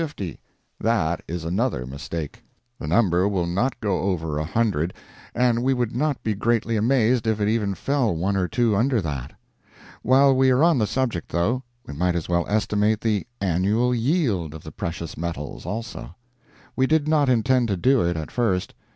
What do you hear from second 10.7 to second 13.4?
the subject, though, we might as well estimate the